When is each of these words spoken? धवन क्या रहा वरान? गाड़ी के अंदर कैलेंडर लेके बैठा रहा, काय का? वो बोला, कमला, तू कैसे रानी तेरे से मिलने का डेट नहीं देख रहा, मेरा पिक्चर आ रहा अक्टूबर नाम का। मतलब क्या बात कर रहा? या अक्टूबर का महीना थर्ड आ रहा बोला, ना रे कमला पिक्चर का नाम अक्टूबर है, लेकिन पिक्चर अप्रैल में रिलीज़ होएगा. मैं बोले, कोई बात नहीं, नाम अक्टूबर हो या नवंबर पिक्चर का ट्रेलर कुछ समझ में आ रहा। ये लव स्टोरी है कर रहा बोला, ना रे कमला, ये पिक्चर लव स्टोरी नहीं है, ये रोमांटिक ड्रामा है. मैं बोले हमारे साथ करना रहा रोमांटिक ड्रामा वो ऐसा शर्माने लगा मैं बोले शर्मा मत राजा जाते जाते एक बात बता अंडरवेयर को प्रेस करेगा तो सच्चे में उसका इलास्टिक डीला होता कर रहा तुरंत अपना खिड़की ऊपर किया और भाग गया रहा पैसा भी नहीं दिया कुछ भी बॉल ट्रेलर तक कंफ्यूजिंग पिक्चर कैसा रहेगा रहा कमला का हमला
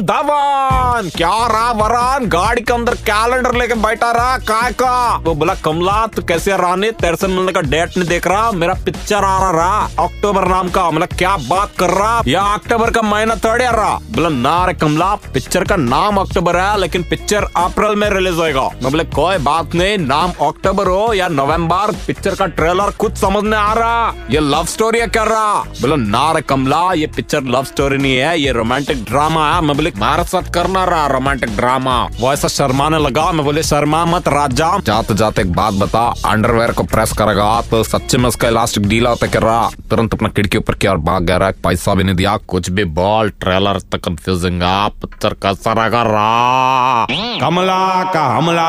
धवन 0.00 1.08
क्या 1.16 1.46
रहा 1.46 1.70
वरान? 1.72 2.26
गाड़ी 2.26 2.62
के 2.62 2.72
अंदर 2.72 2.94
कैलेंडर 3.08 3.54
लेके 3.54 3.74
बैठा 3.74 4.10
रहा, 4.12 4.36
काय 4.40 4.72
का? 4.72 5.16
वो 5.16 5.34
बोला, 5.34 5.54
कमला, 5.54 6.06
तू 6.06 6.22
कैसे 6.22 6.56
रानी 6.56 6.90
तेरे 6.92 7.16
से 7.16 7.26
मिलने 7.26 7.52
का 7.52 7.60
डेट 7.60 7.96
नहीं 7.96 8.08
देख 8.08 8.26
रहा, 8.26 8.50
मेरा 8.52 8.74
पिक्चर 8.84 9.24
आ 9.24 9.50
रहा 9.50 10.04
अक्टूबर 10.04 10.48
नाम 10.48 10.68
का। 10.68 10.90
मतलब 10.90 11.16
क्या 11.18 11.36
बात 11.48 11.72
कर 11.78 11.90
रहा? 11.90 12.22
या 12.26 12.42
अक्टूबर 12.54 12.90
का 12.90 13.02
महीना 13.02 13.36
थर्ड 13.36 13.62
आ 13.62 13.70
रहा 13.70 13.94
बोला, 14.10 14.28
ना 14.28 14.64
रे 14.66 14.74
कमला 14.74 15.14
पिक्चर 15.34 15.64
का 15.64 15.76
नाम 15.76 16.16
अक्टूबर 16.16 16.56
है, 16.56 16.78
लेकिन 16.80 17.02
पिक्चर 17.02 17.46
अप्रैल 17.56 17.96
में 17.96 18.08
रिलीज़ 18.10 18.34
होएगा. 18.34 18.68
मैं 18.82 18.90
बोले, 18.92 19.04
कोई 19.04 19.38
बात 19.38 19.74
नहीं, 19.74 19.98
नाम 19.98 20.32
अक्टूबर 20.42 20.86
हो 20.86 21.12
या 21.14 21.28
नवंबर 21.28 21.92
पिक्चर 22.06 22.34
का 22.34 22.46
ट्रेलर 22.46 22.90
कुछ 22.90 23.16
समझ 23.18 23.42
में 23.44 23.58
आ 23.58 23.72
रहा। 23.72 24.12
ये 24.30 24.40
लव 24.40 24.64
स्टोरी 24.64 25.00
है 25.00 25.06
कर 25.08 25.28
रहा 25.28 25.54
बोला, 25.80 25.96
ना 25.96 26.30
रे 26.32 26.40
कमला, 26.42 26.82
ये 26.92 27.06
पिक्चर 27.06 27.42
लव 27.44 27.64
स्टोरी 27.64 27.96
नहीं 27.96 28.16
है, 28.16 28.38
ये 28.40 28.52
रोमांटिक 28.52 29.04
ड्रामा 29.04 29.52
है. 29.54 29.60
मैं 29.64 29.76
बोले 29.84 30.04
हमारे 30.04 30.24
साथ 30.24 30.50
करना 30.54 30.84
रहा 30.84 31.06
रोमांटिक 31.06 31.56
ड्रामा 31.56 31.96
वो 32.20 32.32
ऐसा 32.32 32.48
शर्माने 32.48 32.98
लगा 32.98 33.30
मैं 33.32 33.44
बोले 33.44 33.62
शर्मा 33.62 34.04
मत 34.06 34.28
राजा 34.28 34.68
जाते 34.86 35.14
जाते 35.14 35.42
एक 35.42 35.52
बात 35.52 35.74
बता 35.82 36.04
अंडरवेयर 36.30 36.72
को 36.72 36.82
प्रेस 36.94 37.12
करेगा 37.18 37.48
तो 37.70 37.82
सच्चे 37.84 38.18
में 38.18 38.28
उसका 38.28 38.48
इलास्टिक 38.48 38.86
डीला 38.88 39.10
होता 39.10 39.26
कर 39.34 39.42
रहा 39.42 39.68
तुरंत 39.90 40.14
अपना 40.14 40.28
खिड़की 40.36 40.58
ऊपर 40.58 40.74
किया 40.74 40.92
और 40.92 40.98
भाग 41.10 41.24
गया 41.26 41.36
रहा 41.36 41.50
पैसा 41.64 41.94
भी 41.94 42.04
नहीं 42.04 42.16
दिया 42.16 42.36
कुछ 42.48 42.70
भी 42.70 42.84
बॉल 43.00 43.30
ट्रेलर 43.40 43.80
तक 43.92 44.04
कंफ्यूजिंग 44.04 44.60
पिक्चर 45.00 45.34
कैसा 45.42 45.72
रहेगा 45.72 46.02
रहा 46.10 47.06
कमला 47.40 47.80
का 48.14 48.26
हमला 48.36 48.68